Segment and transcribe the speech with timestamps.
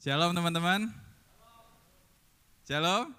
[0.00, 0.88] Shalom teman-teman.
[2.64, 3.12] Shalom.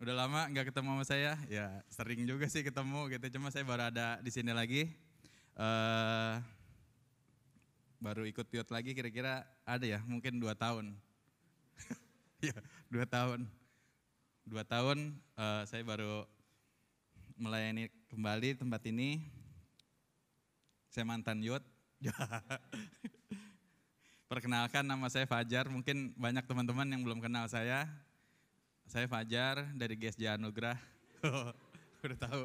[0.00, 3.36] Udah lama nggak ketemu sama saya, ya sering juga sih ketemu gitu.
[3.36, 4.88] Cuma saya baru ada di sini lagi.
[5.52, 6.40] Uh,
[8.00, 10.96] baru ikut piot lagi kira-kira ada ya, mungkin dua tahun.
[12.48, 12.56] ya
[12.88, 13.44] dua tahun.
[14.48, 16.24] Dua tahun uh, saya baru
[17.36, 19.20] melayani kembali tempat ini.
[20.88, 21.60] Saya mantan yot.
[24.36, 27.88] Perkenalkan nama saya Fajar, mungkin banyak teman-teman yang belum kenal saya.
[28.84, 30.76] Saya Fajar dari GSJ Anugrah.
[32.04, 32.44] Udah tahu.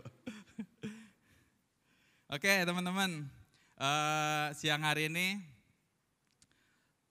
[2.40, 3.28] Oke teman-teman,
[3.76, 5.44] uh, siang hari ini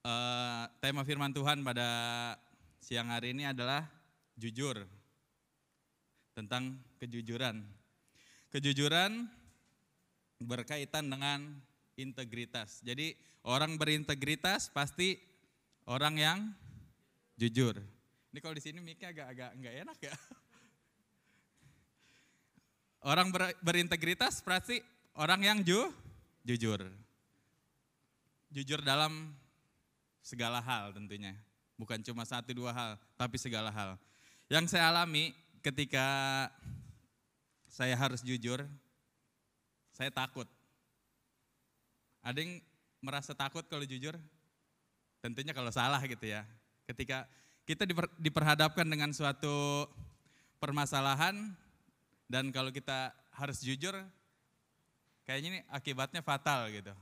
[0.00, 1.88] uh, tema firman Tuhan pada
[2.80, 3.84] siang hari ini adalah
[4.40, 4.88] jujur.
[6.32, 7.68] Tentang kejujuran.
[8.48, 9.28] Kejujuran
[10.40, 12.82] berkaitan dengan integritas.
[12.84, 15.16] Jadi Orang berintegritas pasti
[15.88, 16.38] orang yang
[17.40, 17.80] jujur.
[18.30, 20.14] Ini kalau di sini miknya agak-agak nggak enak ya.
[23.10, 24.76] Orang ber, berintegritas pasti
[25.16, 25.88] orang yang ju,
[26.44, 26.84] jujur.
[28.52, 29.32] Jujur dalam
[30.20, 31.32] segala hal tentunya.
[31.80, 33.96] Bukan cuma satu dua hal, tapi segala hal.
[34.52, 35.32] Yang saya alami
[35.64, 36.04] ketika
[37.72, 38.68] saya harus jujur,
[39.96, 40.44] saya takut.
[42.20, 42.60] Ada yang
[43.00, 44.16] merasa takut kalau jujur?
[45.20, 46.44] Tentunya kalau salah gitu ya.
[46.84, 47.24] Ketika
[47.64, 49.88] kita diper, diperhadapkan dengan suatu
[50.60, 51.52] permasalahan
[52.28, 53.96] dan kalau kita harus jujur,
[55.24, 56.92] kayaknya ini akibatnya fatal gitu.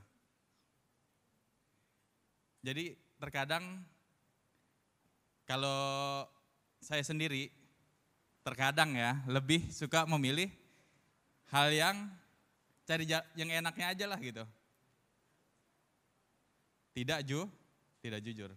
[2.59, 3.83] Jadi terkadang
[5.47, 6.23] kalau
[6.79, 7.51] saya sendiri
[8.43, 10.47] terkadang ya lebih suka memilih
[11.51, 11.97] hal yang
[12.87, 14.43] cari yang enaknya aja lah gitu
[16.99, 17.47] tidak ju,
[18.03, 18.51] tidak jujur.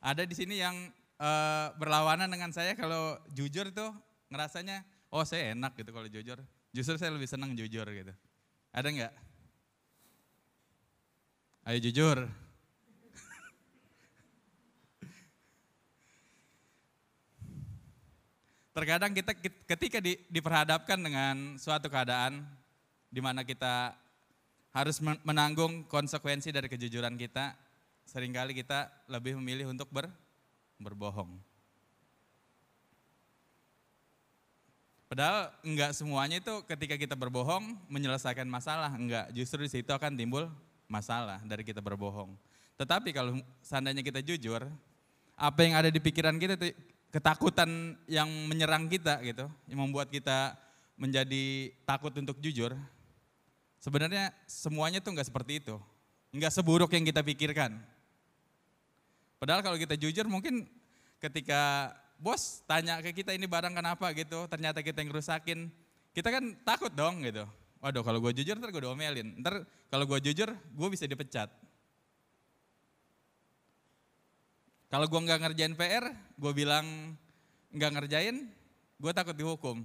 [0.00, 0.72] Ada di sini yang
[1.20, 3.92] uh, berlawanan dengan saya kalau jujur tuh
[4.32, 4.80] ngerasanya,
[5.12, 6.40] oh saya enak gitu kalau jujur.
[6.72, 8.16] Justru saya lebih senang jujur gitu.
[8.72, 9.12] Ada nggak?
[11.68, 12.24] Ayo jujur.
[18.74, 19.36] Terkadang kita
[19.68, 22.48] ketika di, diperhadapkan dengan suatu keadaan
[23.12, 23.92] di mana kita
[24.74, 27.54] harus menanggung konsekuensi dari kejujuran kita,
[28.02, 30.10] sering kali kita lebih memilih untuk ber,
[30.82, 31.30] berbohong.
[35.06, 39.30] Padahal enggak semuanya itu ketika kita berbohong menyelesaikan masalah, enggak.
[39.30, 40.50] Justru di situ akan timbul
[40.90, 42.34] masalah dari kita berbohong.
[42.74, 44.66] Tetapi kalau seandainya kita jujur,
[45.38, 46.74] apa yang ada di pikiran kita itu
[47.14, 50.58] ketakutan yang menyerang kita gitu, yang membuat kita
[50.98, 52.74] menjadi takut untuk jujur,
[53.84, 55.76] Sebenarnya semuanya tuh nggak seperti itu.
[56.32, 57.76] Nggak seburuk yang kita pikirkan.
[59.36, 60.64] Padahal kalau kita jujur mungkin
[61.20, 65.68] ketika bos tanya ke kita ini barang kenapa gitu, ternyata kita yang rusakin,
[66.16, 67.44] kita kan takut dong gitu.
[67.84, 71.52] Waduh kalau gue jujur ntar gue diomelin, ntar kalau gue jujur gue bisa dipecat.
[74.88, 76.08] Kalau gue nggak ngerjain PR,
[76.40, 77.12] gue bilang
[77.68, 78.48] nggak ngerjain,
[78.96, 79.84] gue takut dihukum.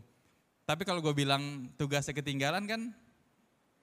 [0.63, 2.95] Tapi kalau gue bilang tugasnya ketinggalan kan,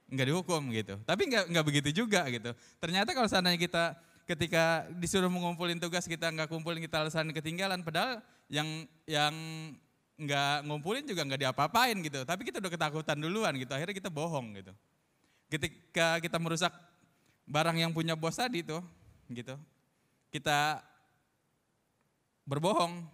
[0.07, 0.95] nggak dihukum gitu.
[1.03, 2.55] Tapi nggak nggak begitu juga gitu.
[2.79, 3.85] Ternyata kalau seandainya kita
[4.27, 8.67] ketika disuruh mengumpulin tugas kita nggak kumpulin kita alasan ketinggalan, padahal yang
[9.07, 9.35] yang
[10.17, 12.23] nggak ngumpulin juga nggak diapa-apain gitu.
[12.23, 13.71] Tapi kita udah ketakutan duluan gitu.
[13.75, 14.73] Akhirnya kita bohong gitu.
[15.47, 16.75] Ketika kita merusak
[17.47, 18.83] barang yang punya bos tadi tuh,
[19.31, 19.55] gitu,
[20.35, 20.83] kita
[22.47, 23.07] berbohong.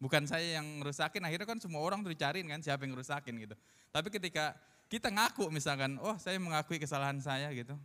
[0.00, 3.52] Bukan saya yang ngerusakin, akhirnya kan semua orang tuh dicariin kan siapa yang ngerusakin gitu.
[3.92, 4.56] Tapi ketika
[4.90, 7.78] kita ngaku misalkan, oh saya mengakui kesalahan saya gitu.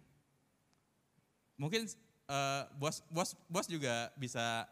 [1.61, 1.85] Mungkin
[2.25, 4.66] uh, bos bos bos juga bisa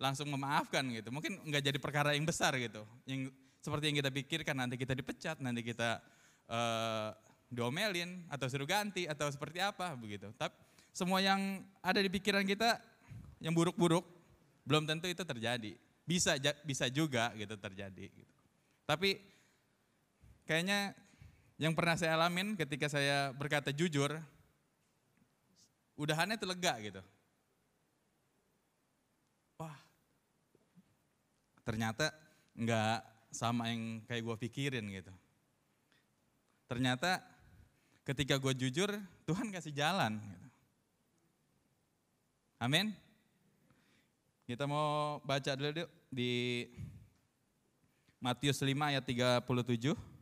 [0.00, 1.12] langsung memaafkan gitu.
[1.12, 2.88] Mungkin nggak jadi perkara yang besar gitu.
[3.04, 6.00] Yang seperti yang kita pikirkan nanti kita dipecat, nanti kita
[6.48, 7.12] uh,
[7.52, 10.32] diomelin atau suruh ganti atau seperti apa begitu.
[10.40, 10.56] Tapi
[10.96, 12.80] semua yang ada di pikiran kita
[13.44, 14.08] yang buruk-buruk
[14.64, 15.76] belum tentu itu terjadi.
[16.08, 18.34] Bisa bisa juga gitu terjadi gitu.
[18.88, 19.20] Tapi
[20.48, 20.96] kayaknya
[21.58, 24.14] yang pernah saya alamin ketika saya berkata jujur,
[25.98, 27.02] udahannya itu lega gitu.
[29.58, 29.74] Wah,
[31.66, 32.14] ternyata
[32.54, 33.02] nggak
[33.34, 35.10] sama yang kayak gue pikirin gitu.
[36.70, 37.18] Ternyata
[38.06, 38.94] ketika gue jujur,
[39.26, 40.16] Tuhan kasih jalan.
[40.22, 40.46] Gitu.
[42.62, 42.94] Amin.
[44.46, 46.64] Kita mau baca dulu di
[48.22, 50.17] Matius 5 ayat 37.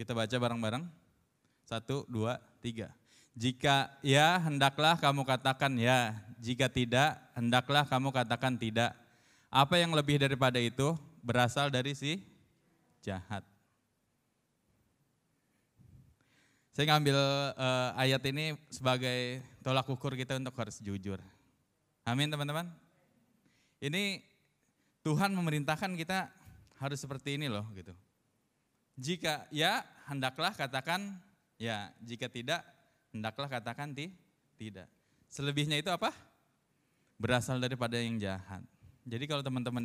[0.00, 0.88] Kita baca bareng-bareng.
[1.68, 2.88] Satu, dua, tiga.
[3.36, 6.16] Jika ya, hendaklah kamu katakan ya.
[6.40, 8.96] Jika tidak, hendaklah kamu katakan tidak.
[9.52, 12.16] Apa yang lebih daripada itu berasal dari si
[13.04, 13.44] jahat.
[16.72, 17.20] Saya ngambil
[17.60, 21.20] uh, ayat ini sebagai tolak ukur kita untuk harus jujur.
[22.08, 22.72] Amin teman-teman.
[23.84, 24.24] Ini
[25.04, 26.32] Tuhan memerintahkan kita
[26.80, 27.92] harus seperti ini loh gitu.
[29.00, 31.16] Jika ya, hendaklah katakan
[31.56, 31.88] ya.
[32.04, 32.60] Jika tidak,
[33.16, 34.12] hendaklah katakan ti,
[34.60, 34.92] tidak.
[35.32, 36.12] Selebihnya itu apa?
[37.16, 38.60] Berasal daripada yang jahat.
[39.08, 39.80] Jadi kalau teman-teman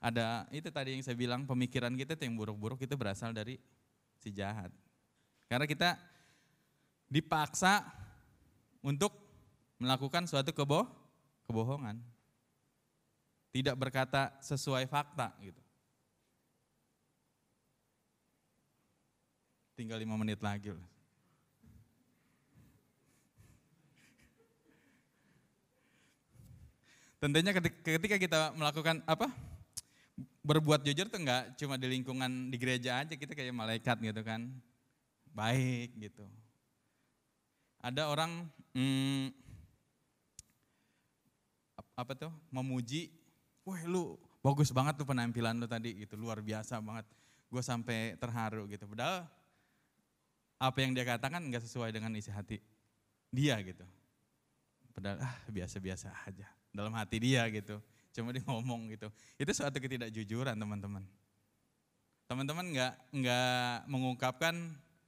[0.00, 3.60] ada itu tadi yang saya bilang pemikiran kita yang buruk-buruk itu berasal dari
[4.16, 4.72] si jahat.
[5.52, 6.00] Karena kita
[7.12, 7.84] dipaksa
[8.80, 9.12] untuk
[9.76, 10.88] melakukan suatu kebo
[11.44, 12.00] kebohongan.
[13.52, 15.65] Tidak berkata sesuai fakta gitu.
[19.76, 20.72] Tinggal lima menit lagi.
[27.20, 27.52] Tentunya
[27.84, 29.28] ketika kita melakukan apa?
[30.40, 34.48] Berbuat jujur tuh enggak cuma di lingkungan di gereja aja kita kayak malaikat gitu kan.
[35.36, 36.24] Baik gitu.
[37.84, 39.28] Ada orang hmm,
[42.00, 43.12] apa tuh memuji,
[43.60, 47.04] wah lu bagus banget tuh penampilan lu tadi gitu, luar biasa banget.
[47.52, 48.88] Gue sampai terharu gitu.
[48.88, 49.28] Padahal
[50.56, 52.60] apa yang dia katakan nggak sesuai dengan isi hati
[53.28, 53.84] dia gitu.
[54.96, 57.76] Padahal ah biasa-biasa aja dalam hati dia gitu.
[58.16, 59.12] Cuma dia ngomong gitu.
[59.36, 61.04] Itu suatu ketidakjujuran teman-teman.
[62.26, 64.54] Teman-teman nggak nggak mengungkapkan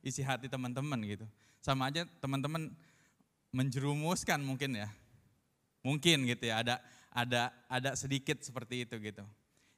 [0.04, 1.24] isi hati teman-teman gitu.
[1.64, 2.68] Sama aja teman-teman
[3.50, 4.88] menjerumuskan mungkin ya.
[5.80, 6.74] Mungkin gitu ya, ada
[7.08, 9.24] ada ada sedikit seperti itu gitu.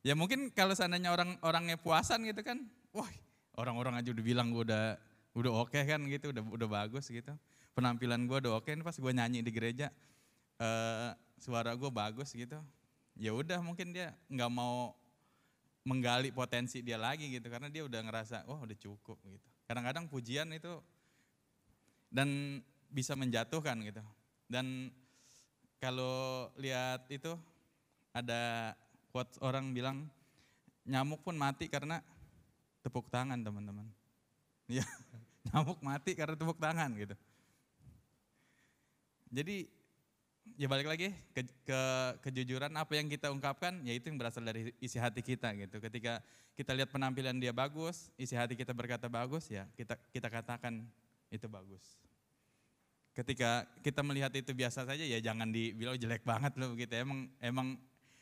[0.03, 3.07] Ya mungkin kalau seandainya orang orangnya puasan gitu kan, wah
[3.61, 4.97] orang-orang aja udah bilang gue udah
[5.37, 7.31] udah oke okay kan gitu, udah udah bagus gitu.
[7.77, 8.83] Penampilan gue udah oke, okay.
[8.83, 9.95] pas gue nyanyi di gereja,
[10.59, 12.59] uh, suara gue bagus gitu.
[13.15, 14.95] Ya udah mungkin dia nggak mau
[15.87, 19.47] menggali potensi dia lagi gitu, karena dia udah ngerasa, wah udah cukup gitu.
[19.71, 20.83] Kadang-kadang pujian itu
[22.11, 22.59] dan
[22.91, 24.03] bisa menjatuhkan gitu.
[24.51, 24.91] Dan
[25.79, 27.39] kalau lihat itu
[28.11, 28.75] ada
[29.15, 30.11] quotes orang bilang
[30.83, 32.03] nyamuk pun mati karena
[32.83, 33.87] tepuk tangan teman-teman.
[34.67, 34.87] Ya,
[35.51, 37.15] nyamuk mati karena tepuk tangan gitu.
[39.31, 39.67] Jadi
[40.59, 41.81] ya balik lagi ke, ke
[42.27, 45.83] kejujuran apa yang kita ungkapkan ya itu yang berasal dari isi hati kita gitu.
[45.83, 46.23] Ketika
[46.55, 50.87] kita lihat penampilan dia bagus, isi hati kita berkata bagus ya kita kita katakan
[51.31, 51.83] itu bagus.
[53.11, 56.95] Ketika kita melihat itu biasa saja ya jangan dibilang jelek banget loh gitu.
[56.95, 57.69] Emang emang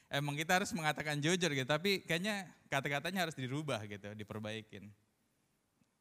[0.08, 4.88] emang kita harus mengatakan jujur gitu, tapi kayaknya kata-katanya harus dirubah gitu, diperbaikin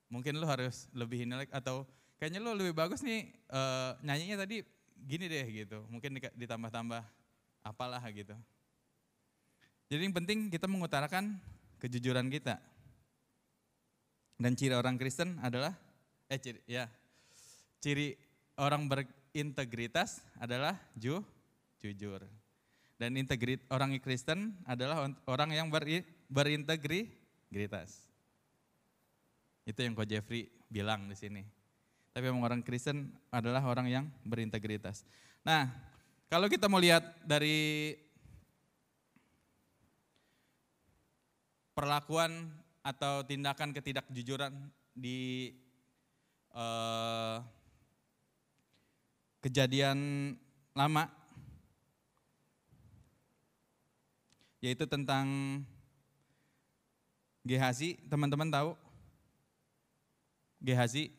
[0.07, 1.83] mungkin lo harus lebih ini atau
[2.17, 4.63] kayaknya lo lebih bagus nih uh, nyanyinya tadi
[5.05, 5.83] gini deh gitu.
[5.91, 7.03] Mungkin ditambah-tambah
[7.61, 8.33] apalah gitu.
[9.87, 11.39] Jadi yang penting kita mengutarakan
[11.79, 12.59] kejujuran kita.
[14.37, 15.73] Dan ciri orang Kristen adalah
[16.29, 16.85] eh ciri ya.
[17.81, 18.13] Ciri
[18.57, 21.23] orang berintegritas adalah ju,
[21.81, 22.25] jujur.
[22.97, 28.06] Dan integrit orang Kristen adalah orang yang beri, berintegritas.
[29.67, 31.43] Itu yang Ko Jeffrey bilang di sini.
[32.15, 35.03] Tapi memang orang Kristen adalah orang yang berintegritas.
[35.43, 35.67] Nah,
[36.31, 37.91] kalau kita mau lihat dari
[41.75, 42.47] perlakuan
[42.79, 44.55] atau tindakan ketidakjujuran
[44.95, 45.51] di
[46.55, 47.43] uh,
[49.43, 49.99] kejadian
[50.71, 51.11] lama,
[54.63, 55.27] yaitu tentang
[57.47, 58.86] Gehazi, teman-teman tahu?
[60.57, 61.13] Gehazi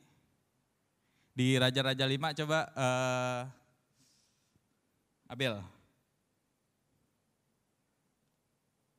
[1.39, 3.43] di Raja-Raja 5 coba uh,
[5.31, 5.63] Abel.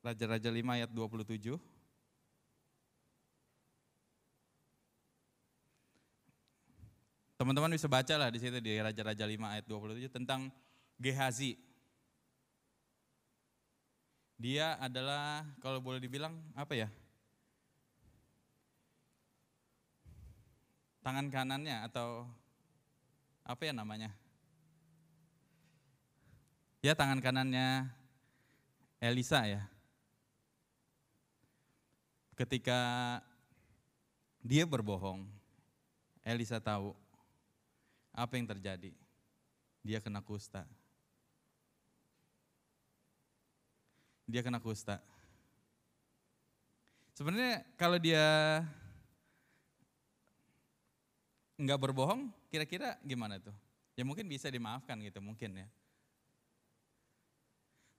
[0.00, 1.60] Raja-Raja 5 ayat 27.
[7.36, 10.48] Teman-teman bisa baca lah di situ di Raja-Raja 5 ayat 27 tentang
[10.96, 11.56] Gehazi.
[14.40, 16.88] Dia adalah kalau boleh dibilang apa ya?
[21.10, 22.22] Tangan kanannya atau
[23.42, 24.14] apa ya namanya?
[26.78, 27.90] Ya tangan kanannya
[29.02, 29.66] Elisa ya.
[32.38, 32.78] Ketika
[34.38, 35.26] dia berbohong,
[36.22, 36.94] Elisa tahu
[38.14, 38.94] apa yang terjadi.
[39.82, 40.62] Dia kena kusta.
[44.30, 45.02] Dia kena kusta.
[47.18, 48.62] Sebenarnya kalau dia
[51.60, 53.52] nggak berbohong, kira-kira gimana tuh?
[53.92, 55.68] Ya mungkin bisa dimaafkan gitu mungkin ya.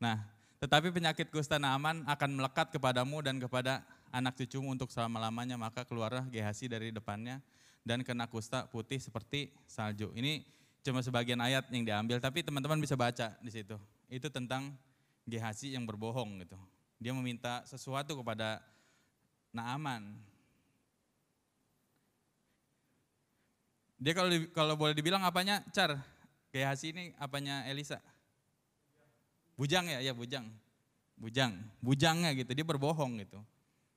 [0.01, 0.17] Nah,
[0.57, 6.25] tetapi penyakit kusta Naaman akan melekat kepadamu dan kepada anak cucumu untuk selama-lamanya, maka keluarlah
[6.33, 7.37] Gehasi dari depannya
[7.85, 10.09] dan kena kusta putih seperti salju.
[10.17, 10.41] Ini
[10.81, 13.77] cuma sebagian ayat yang diambil, tapi teman-teman bisa baca di situ.
[14.09, 14.73] Itu tentang
[15.29, 16.57] Gehasi yang berbohong gitu.
[16.97, 18.57] Dia meminta sesuatu kepada
[19.53, 20.17] Naaman.
[24.01, 25.93] Dia kalau kalau boleh dibilang apanya, Car?
[26.49, 28.01] Gehasi ini apanya Elisa?
[29.53, 30.49] Bujang ya, ya bujang.
[31.21, 31.53] Bujang,
[31.85, 33.37] bujangnya gitu, dia berbohong gitu.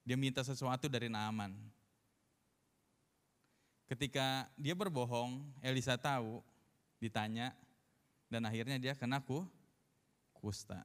[0.04, 1.56] Dia minta sesuatu dari Naaman.
[3.88, 6.44] Ketika dia berbohong, Elisa tahu,
[7.00, 7.56] ditanya,
[8.28, 9.40] dan akhirnya dia kena ku,
[10.37, 10.84] kusta.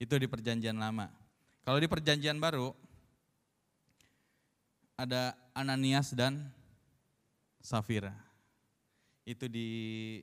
[0.00, 1.12] Itu di perjanjian lama.
[1.60, 2.72] Kalau di perjanjian baru,
[4.96, 6.50] ada Ananias dan
[7.62, 8.12] Safira.
[9.22, 10.20] Itu di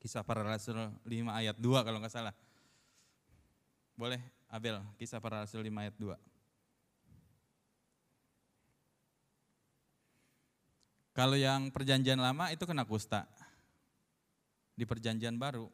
[0.00, 2.34] kisah para rasul 5 ayat 2 kalau nggak salah.
[3.94, 4.18] Boleh
[4.48, 6.16] Abel, kisah para rasul 5 ayat 2.
[11.12, 13.28] Kalau yang perjanjian lama itu kena kusta.
[14.78, 15.66] Di perjanjian baru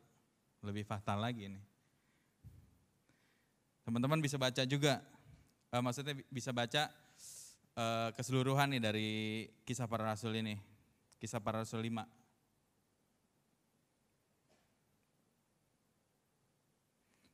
[0.64, 1.60] lebih fatal lagi ini.
[3.84, 5.04] Teman-teman bisa baca juga
[5.68, 6.88] uh, maksudnya bisa baca
[7.78, 9.10] uh, keseluruhan nih dari
[9.66, 10.58] kisah para rasul ini.
[11.18, 12.04] Kisah para rasul 5.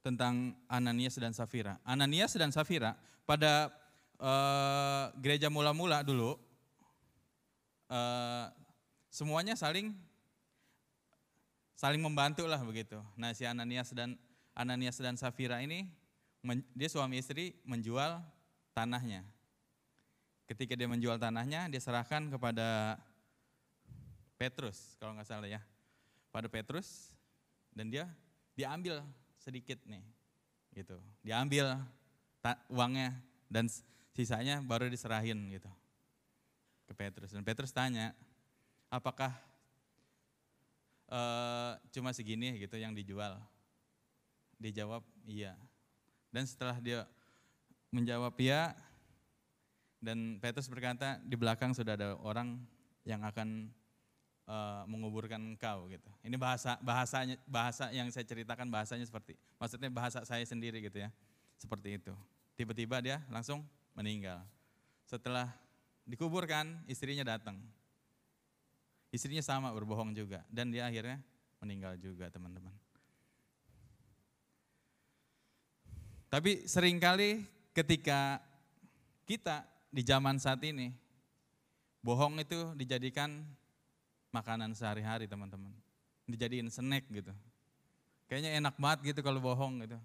[0.00, 1.76] Tentang Ananias dan Safira.
[1.84, 2.96] Ananias dan Safira
[3.28, 3.68] pada
[4.16, 6.40] uh, gereja mula-mula dulu
[7.92, 8.48] uh,
[9.12, 9.92] semuanya saling
[11.76, 12.96] saling membantu lah begitu.
[13.16, 14.16] Nah si Ananias dan
[14.56, 15.88] Ananias dan Safira ini
[16.72, 18.24] dia suami istri menjual
[18.72, 19.24] tanahnya.
[20.50, 22.98] Ketika dia menjual tanahnya, dia serahkan kepada
[24.34, 25.62] Petrus, kalau nggak salah ya.
[26.34, 27.14] Pada Petrus,
[27.70, 28.10] dan dia
[28.58, 29.06] diambil
[29.38, 30.02] sedikit nih,
[30.74, 30.98] gitu.
[31.22, 31.78] Diambil
[32.66, 33.14] uangnya
[33.46, 33.70] dan
[34.10, 35.70] sisanya baru diserahin gitu
[36.90, 37.30] ke Petrus.
[37.30, 38.10] Dan Petrus tanya,
[38.90, 39.30] apakah
[41.06, 43.38] uh, cuma segini gitu yang dijual?
[44.58, 45.54] Dijawab, iya.
[46.34, 47.06] Dan setelah dia
[47.94, 48.74] menjawab ya,
[50.00, 52.56] dan Petrus berkata di belakang sudah ada orang
[53.04, 53.68] yang akan
[54.48, 56.08] uh, menguburkan engkau gitu.
[56.24, 61.12] Ini bahasa bahasanya bahasa yang saya ceritakan bahasanya seperti maksudnya bahasa saya sendiri gitu ya.
[61.60, 62.16] Seperti itu.
[62.56, 63.60] Tiba-tiba dia langsung
[63.92, 64.40] meninggal.
[65.04, 65.52] Setelah
[66.08, 67.60] dikuburkan, istrinya datang.
[69.12, 71.20] Istrinya sama berbohong juga dan dia akhirnya
[71.60, 72.72] meninggal juga, teman-teman.
[76.30, 77.42] Tapi sering kali
[77.74, 78.38] ketika
[79.26, 80.94] kita di zaman saat ini,
[82.00, 83.42] bohong itu dijadikan
[84.30, 85.74] makanan sehari-hari teman-teman.
[86.30, 87.34] Dijadiin snack gitu.
[88.30, 89.98] Kayaknya enak banget gitu kalau bohong gitu.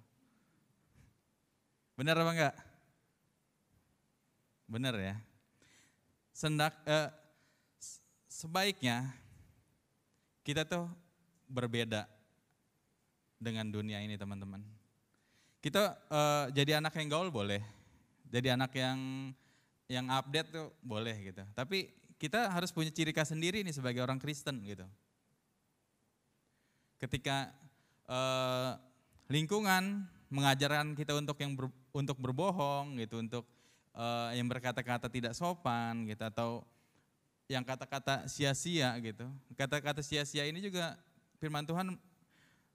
[1.93, 2.55] Benar apa enggak?
[4.65, 5.15] Benar ya.
[6.33, 7.13] Sendak, eh,
[8.25, 9.13] sebaiknya
[10.41, 10.89] kita tuh
[11.47, 12.09] berbeda
[13.37, 14.65] dengan dunia ini teman-teman.
[15.61, 17.61] Kita uh, jadi anak yang gaul boleh,
[18.29, 18.97] jadi anak yang
[19.85, 21.43] yang update tuh boleh gitu.
[21.53, 24.85] Tapi kita harus punya ciri khas sendiri nih sebagai orang Kristen gitu.
[26.97, 27.53] Ketika
[28.07, 28.79] uh,
[29.29, 33.45] lingkungan mengajarkan kita untuk yang ber, untuk berbohong gitu, untuk
[33.93, 36.49] uh, yang berkata-kata tidak sopan gitu atau
[37.45, 39.29] yang kata-kata sia-sia gitu.
[39.53, 40.97] Kata-kata sia-sia ini juga
[41.37, 41.93] firman Tuhan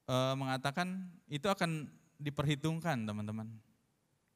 [0.06, 1.90] uh, mengatakan itu akan
[2.20, 3.50] diperhitungkan teman-teman.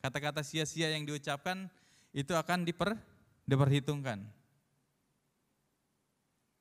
[0.02, 1.70] Kata-kata sia-sia yang diucapkan
[2.14, 2.94] itu akan diper,
[3.42, 4.22] diperhitungkan.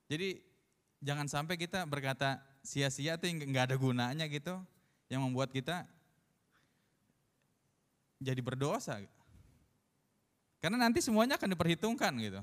[0.10, 0.42] Jadi
[1.00, 4.58] jangan sampai kita berkata sia-sia itu nggak ada gunanya gitu,
[5.14, 5.86] yang membuat kita
[8.18, 8.98] jadi berdosa.
[10.58, 12.42] Karena nanti semuanya akan diperhitungkan gitu.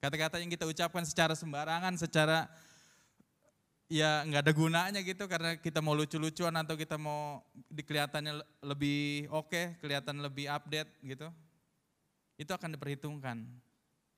[0.00, 2.48] Kata-kata yang kita ucapkan secara sembarangan, secara
[3.90, 9.52] ya nggak ada gunanya gitu karena kita mau lucu-lucuan atau kita mau dikelihatannya lebih oke,
[9.52, 11.28] okay, kelihatan lebih update gitu.
[12.40, 13.44] Itu akan diperhitungkan.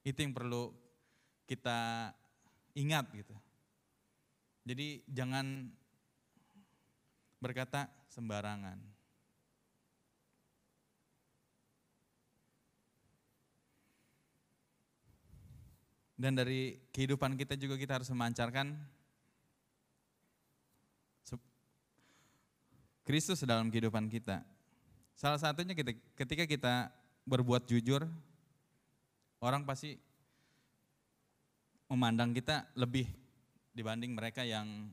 [0.06, 0.70] Itu yang perlu
[1.50, 2.10] kita
[2.78, 3.34] ingat gitu.
[4.62, 5.66] Jadi jangan
[7.42, 8.78] berkata sembarangan.
[16.14, 18.78] Dan dari kehidupan kita juga kita harus memancarkan
[23.02, 24.46] Kristus dalam kehidupan kita.
[25.18, 25.74] Salah satunya
[26.14, 28.06] ketika kita berbuat jujur,
[29.38, 29.98] orang pasti
[31.86, 33.06] memandang kita lebih
[33.76, 34.90] dibanding mereka yang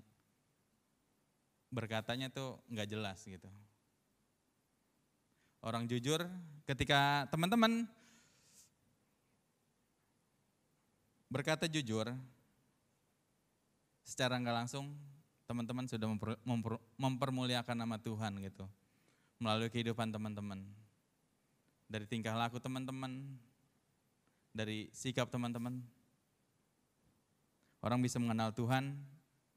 [1.69, 3.47] berkatanya tuh nggak jelas gitu.
[5.59, 6.23] Orang jujur
[6.63, 7.83] ketika teman-teman
[11.27, 12.09] berkata jujur,
[14.07, 14.95] secara nggak langsung
[15.45, 18.65] teman-teman sudah memper, memper, mempermuliakan nama Tuhan gitu
[19.41, 20.61] melalui kehidupan teman-teman
[21.89, 23.35] dari tingkah laku teman-teman
[24.53, 25.81] dari sikap teman-teman
[27.81, 28.93] orang bisa mengenal Tuhan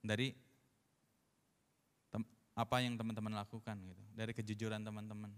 [0.00, 0.34] dari
[2.52, 5.32] apa yang teman-teman lakukan gitu, dari kejujuran teman-teman.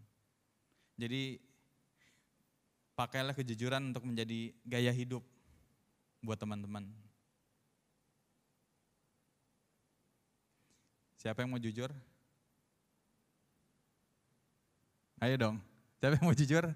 [0.99, 1.39] Jadi
[2.99, 5.23] pakailah kejujuran untuk menjadi gaya hidup
[6.23, 6.91] buat teman-teman.
[11.19, 11.89] Siapa yang mau jujur?
[15.23, 15.57] Ayo dong.
[16.03, 16.67] Siapa yang mau jujur?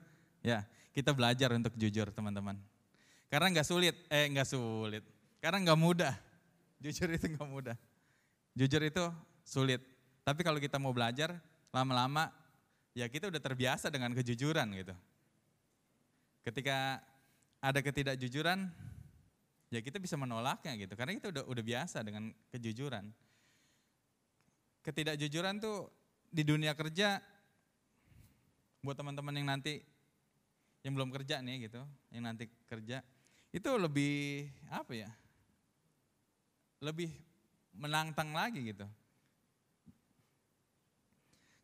[0.42, 2.58] Ya, kita belajar untuk jujur teman-teman.
[3.28, 5.04] Karena nggak sulit, eh nggak sulit.
[5.38, 6.14] Karena nggak mudah.
[6.84, 7.76] Jujur itu nggak mudah.
[8.56, 9.04] Jujur itu
[9.44, 9.82] sulit.
[10.24, 11.36] Tapi kalau kita mau belajar,
[11.70, 12.32] lama-lama
[12.96, 14.94] ya kita udah terbiasa dengan kejujuran gitu.
[16.42, 17.02] Ketika
[17.60, 18.70] ada ketidakjujuran,
[19.68, 20.94] ya kita bisa menolaknya gitu.
[20.96, 23.12] Karena kita udah udah biasa dengan kejujuran.
[24.82, 25.92] Ketidakjujuran tuh
[26.32, 27.20] di dunia kerja
[28.80, 29.84] buat teman-teman yang nanti
[30.86, 31.82] yang belum kerja nih gitu,
[32.14, 33.02] yang nanti kerja
[33.48, 35.10] itu lebih apa ya?
[36.84, 37.10] Lebih
[37.74, 38.86] menantang lagi gitu.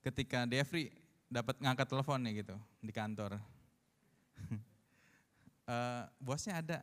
[0.04, 0.92] Ketika Devri
[1.28, 3.40] dapat ngangkat telepon nih gitu di kantor.
[5.68, 6.78] uh, bosnya ada,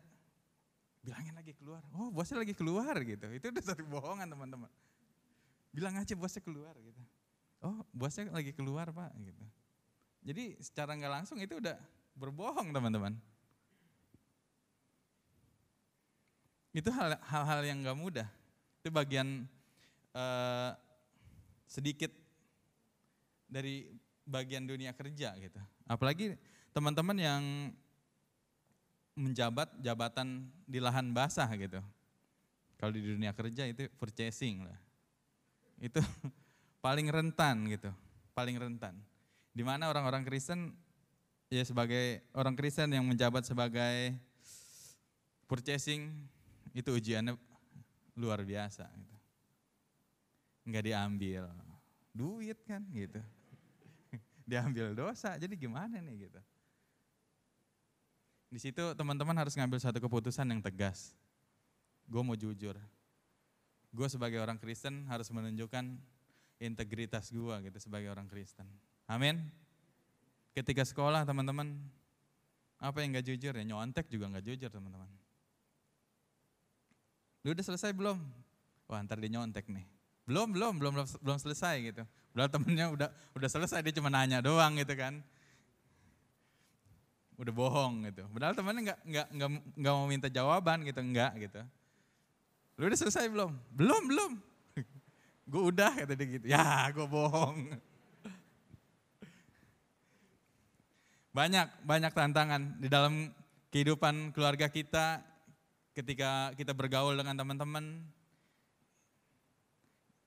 [1.01, 1.81] bilangin lagi keluar.
[1.97, 3.27] Oh bosnya lagi keluar gitu.
[3.33, 4.69] Itu udah satu bohongan teman-teman.
[5.73, 7.01] Bilang aja bosnya keluar gitu.
[7.61, 9.45] Oh bosnya lagi keluar pak gitu.
[10.21, 11.77] Jadi secara nggak langsung itu udah
[12.21, 13.17] berbohong teman-teman.
[16.69, 18.29] Itu hal-hal yang nggak mudah.
[18.79, 19.49] Itu bagian
[20.13, 20.77] uh,
[21.65, 22.13] sedikit
[23.49, 23.89] dari
[24.23, 25.59] bagian dunia kerja gitu.
[25.89, 26.37] Apalagi
[26.71, 27.43] teman-teman yang
[29.17, 31.81] menjabat jabatan di lahan basah gitu.
[32.77, 34.79] Kalau di dunia kerja itu purchasing lah.
[35.81, 35.99] Itu
[36.85, 37.91] paling rentan gitu,
[38.31, 38.95] paling rentan
[39.51, 40.71] di mana orang-orang Kristen
[41.51, 44.15] ya sebagai orang Kristen yang menjabat sebagai
[45.51, 46.07] purchasing
[46.71, 47.35] itu ujiannya
[48.15, 49.17] luar biasa gitu.
[50.63, 51.51] Enggak diambil
[52.15, 53.19] duit kan gitu.
[54.49, 55.35] diambil dosa.
[55.35, 56.41] Jadi gimana nih gitu.
[58.51, 61.11] Di situ teman-teman harus ngambil satu keputusan yang tegas.
[62.07, 62.79] Gue mau jujur.
[63.91, 65.99] Gue sebagai orang Kristen harus menunjukkan
[66.63, 68.67] integritas gue gitu sebagai orang Kristen.
[69.07, 69.51] Amin.
[70.51, 71.79] Ketika sekolah teman-teman,
[72.81, 73.63] apa yang gak jujur ya?
[73.63, 75.07] Nyontek juga gak jujur teman-teman.
[77.41, 78.17] Lu udah selesai belum?
[78.85, 79.87] Wah ntar dia nyontek nih.
[80.27, 82.03] Belum, belum, belum, belum selesai gitu.
[82.31, 85.23] Padahal temennya udah udah selesai, dia cuma nanya doang gitu kan.
[87.39, 88.27] Udah bohong gitu.
[88.29, 91.61] Padahal temennya nggak nggak nggak nggak mau minta jawaban gitu, enggak gitu.
[92.77, 93.51] Lu udah selesai belum?
[93.73, 94.31] Belum, belum.
[95.51, 96.45] gue udah kata dia gitu.
[96.45, 97.75] Ya, gue bohong.
[101.31, 103.31] Banyak, banyak tantangan di dalam
[103.71, 105.23] kehidupan keluarga kita
[105.95, 108.03] ketika kita bergaul dengan teman-teman.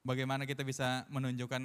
[0.01, 1.61] Bagaimana kita bisa menunjukkan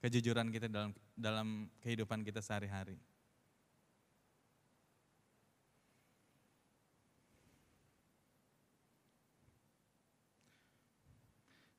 [0.00, 2.96] kejujuran kita dalam dalam kehidupan kita sehari-hari.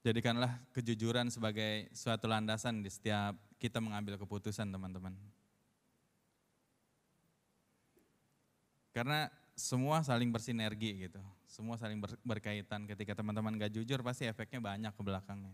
[0.06, 5.18] Jadikanlah kejujuran sebagai suatu landasan di setiap kita mengambil keputusan, teman-teman.
[8.96, 9.28] Karena
[9.60, 11.20] semua saling bersinergi gitu.
[11.52, 12.88] Semua saling ber, berkaitan.
[12.88, 15.52] Ketika teman-teman gak jujur pasti efeknya banyak ke belakangnya.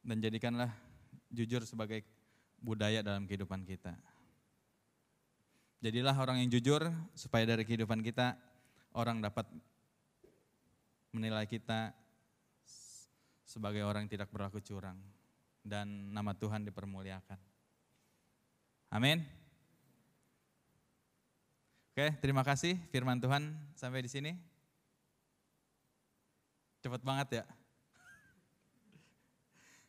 [0.00, 0.72] Dan jadikanlah
[1.28, 2.00] jujur sebagai
[2.56, 3.92] budaya dalam kehidupan kita.
[5.84, 8.32] Jadilah orang yang jujur supaya dari kehidupan kita
[8.96, 9.44] orang dapat
[11.12, 11.92] menilai kita
[13.44, 14.96] sebagai orang yang tidak berlaku curang
[15.60, 15.84] dan
[16.16, 17.51] nama Tuhan dipermuliakan.
[18.92, 19.24] Amin.
[21.96, 24.36] Oke, terima kasih firman Tuhan sampai di sini.
[26.84, 27.44] Cepat banget ya.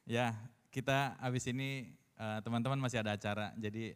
[0.24, 0.28] ya,
[0.72, 3.52] kita habis ini eh, teman-teman masih ada acara.
[3.60, 3.92] Jadi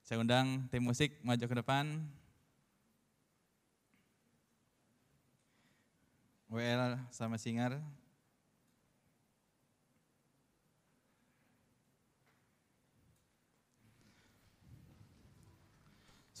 [0.00, 2.00] saya undang tim musik maju ke depan.
[6.48, 7.76] WL sama Singar.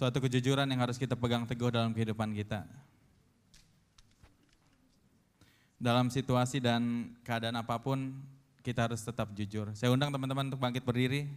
[0.00, 2.64] Suatu kejujuran yang harus kita pegang teguh dalam kehidupan kita.
[5.76, 8.16] Dalam situasi dan keadaan apa pun,
[8.64, 9.68] kita harus tetap jujur.
[9.76, 11.28] Saya undang teman-teman untuk bangkit berdiri.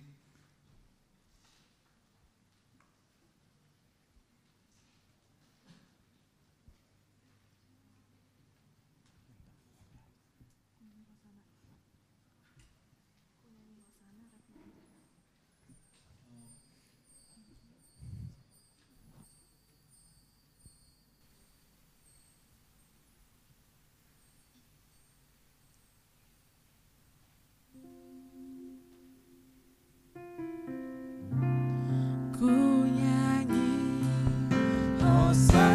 [35.33, 35.72] Kepada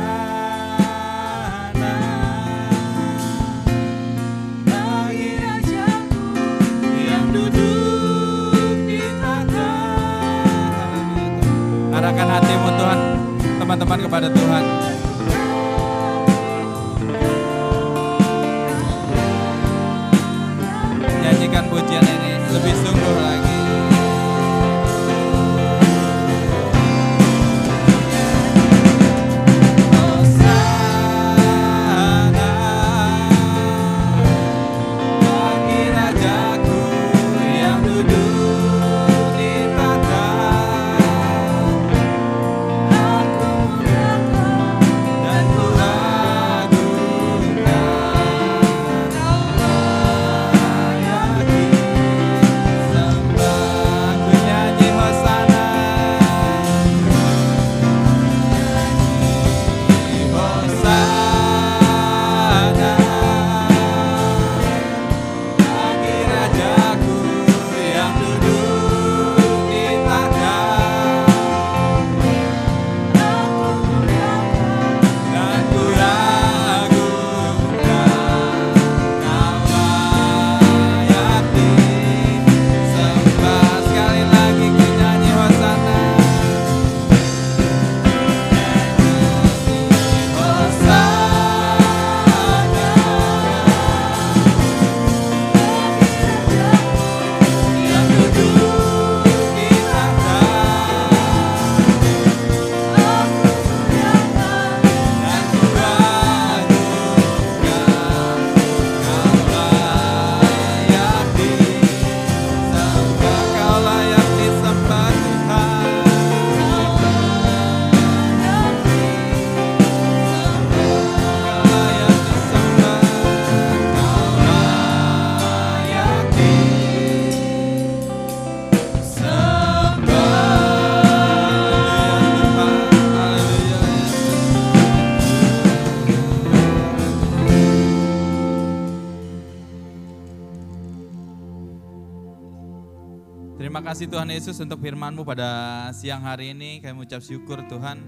[143.59, 146.79] kasih Tuhan Yesus untuk firman-Mu pada siang hari ini.
[146.79, 147.99] Kami ucap syukur Tuhan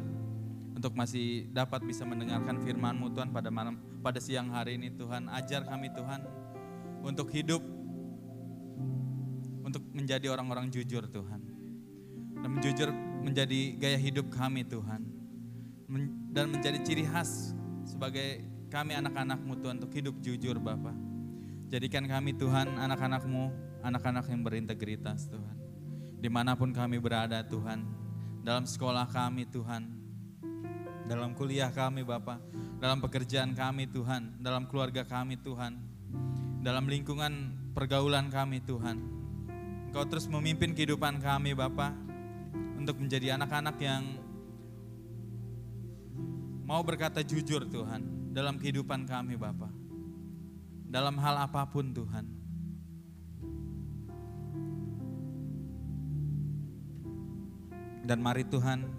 [0.78, 5.26] untuk masih dapat bisa mendengarkan firman-Mu Tuhan pada malam pada siang hari ini Tuhan.
[5.26, 6.22] Ajar kami Tuhan
[7.02, 7.58] untuk hidup
[9.66, 11.42] untuk menjadi orang-orang jujur Tuhan.
[12.40, 12.94] Dan jujur
[13.26, 15.02] menjadi gaya hidup kami Tuhan.
[16.30, 20.94] Dan menjadi ciri khas sebagai kami anak-anak-Mu Tuhan untuk hidup jujur Bapak.
[21.66, 25.60] Jadikan kami Tuhan anak-anak-Mu, anak-anak yang berintegritas Tuhan
[26.20, 27.80] di mana pun kami berada Tuhan,
[28.44, 29.88] dalam sekolah kami Tuhan,
[31.08, 32.44] dalam kuliah kami Bapak,
[32.76, 35.80] dalam pekerjaan kami Tuhan, dalam keluarga kami Tuhan,
[36.60, 39.00] dalam lingkungan pergaulan kami Tuhan.
[39.90, 41.96] Engkau terus memimpin kehidupan kami Bapak,
[42.76, 44.04] untuk menjadi anak-anak yang
[46.68, 49.72] mau berkata jujur Tuhan, dalam kehidupan kami Bapak.
[50.90, 52.39] Dalam hal apa pun Tuhan.
[58.10, 58.90] Dan mari Tuhan,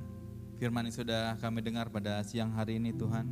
[0.56, 3.28] firman yang sudah kami dengar pada siang hari ini Tuhan.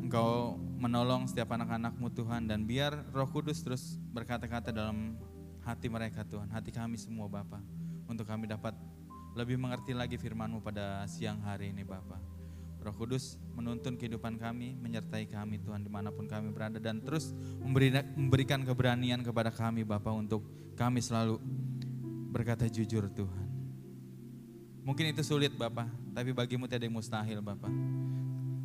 [0.00, 5.20] Engkau menolong setiap anak-anakmu Tuhan dan biar roh kudus terus berkata-kata dalam
[5.68, 7.60] hati mereka Tuhan, hati kami semua Bapa
[8.08, 8.72] untuk kami dapat
[9.36, 12.16] lebih mengerti lagi firman-Mu pada siang hari ini Bapa.
[12.80, 17.36] Roh Kudus menuntun kehidupan kami, menyertai kami Tuhan di mana pun kami berada dan terus
[18.16, 21.36] memberikan keberanian kepada kami Bapak untuk kami selalu
[22.32, 23.49] berkata jujur Tuhan.
[24.80, 27.72] Mungkin itu sulit Bapak, tapi bagimu tidak yang mustahil Bapak.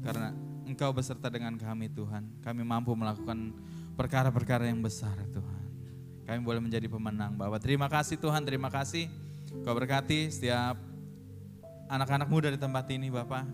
[0.05, 0.31] Karena
[0.65, 2.41] Engkau beserta dengan kami Tuhan.
[2.41, 3.53] Kami mampu melakukan
[3.93, 5.63] perkara-perkara yang besar Tuhan.
[6.25, 7.61] Kami boleh menjadi pemenang Bapak.
[7.61, 9.05] Terima kasih Tuhan, terima kasih.
[9.61, 10.75] Kau berkati setiap
[11.85, 13.45] anak-anak muda di tempat ini Bapak.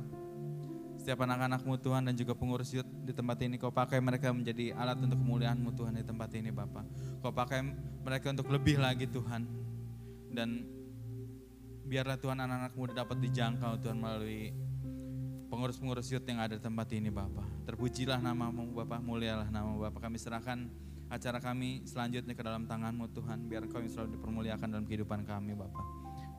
[1.03, 5.01] Setiap anak-anakmu Tuhan dan juga pengurus youth di tempat ini, kau pakai mereka menjadi alat
[5.01, 6.85] untuk kemuliaanmu Tuhan di tempat ini Bapak.
[7.19, 7.65] Kau pakai
[8.05, 9.43] mereka untuk lebih lagi Tuhan.
[10.31, 10.63] Dan
[11.91, 14.55] biarlah Tuhan anak-anak muda dapat dijangkau Tuhan melalui
[15.51, 17.67] pengurus-pengurus youth yang ada di tempat ini Bapak.
[17.67, 20.07] Terpujilah namamu Bapak, mulialah nama Bapak.
[20.07, 20.71] Kami serahkan
[21.11, 23.51] acara kami selanjutnya ke dalam tanganmu Tuhan.
[23.51, 25.83] Biar yang selalu dipermuliakan dalam kehidupan kami Bapak.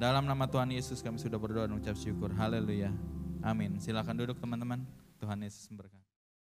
[0.01, 2.33] Dalam nama Tuhan Yesus kami sudah berdoa dan ucap syukur.
[2.33, 2.89] Haleluya.
[3.45, 3.77] Amin.
[3.77, 4.89] Silakan duduk teman-teman.
[5.21, 6.02] Tuhan Yesus memberkati.